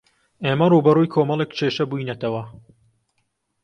[0.43, 2.43] ئێمە ڕووبەڕووی کۆمەڵێک کێشە بووینەتەوە.